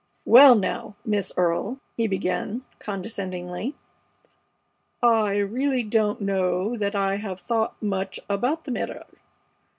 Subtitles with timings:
[0.25, 3.75] "Well, now, Miss Earle," he began, condescendingly,
[5.03, 9.03] "I really don't know that I have thought much about the matter.